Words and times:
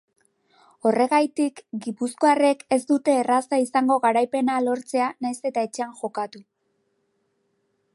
Horregaitik, 0.91 1.61
gipuzkoarrek 1.83 2.65
ez 2.77 2.81
dute 2.93 3.15
erraza 3.25 3.61
izango 3.67 4.01
garaipena 4.09 4.59
lortzea 4.69 5.15
nahiz 5.27 5.39
eta 5.53 5.69
etxean 5.71 5.97
jokatu. 6.03 6.47